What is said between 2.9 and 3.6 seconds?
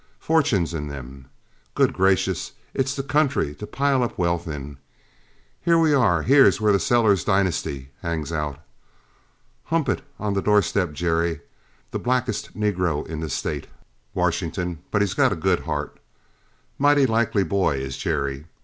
the country